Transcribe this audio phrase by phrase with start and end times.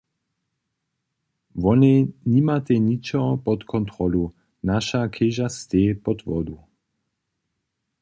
[1.65, 1.99] Wonej
[2.33, 4.25] nimatej ničo pod kontrolu,
[4.71, 6.57] naša chěža steji pod wodu.